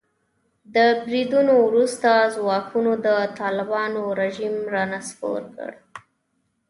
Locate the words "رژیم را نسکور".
4.21-5.41